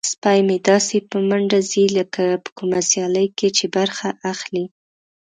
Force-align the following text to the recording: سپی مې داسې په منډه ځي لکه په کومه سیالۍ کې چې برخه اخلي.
سپی 0.11 0.39
مې 0.47 0.57
داسې 0.69 0.97
په 1.09 1.17
منډه 1.29 1.59
ځي 1.71 1.85
لکه 1.97 2.23
په 2.43 2.49
کومه 2.57 2.79
سیالۍ 2.89 3.27
کې 3.37 3.49
چې 3.57 3.65
برخه 3.77 4.09
اخلي. 4.31 4.65